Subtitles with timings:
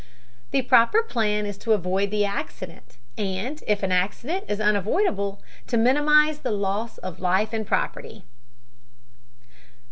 [0.49, 5.77] "The proper plan is to avoid the accident, and if an accident is unavoidable to
[5.77, 8.23] minimize the loss of life and property."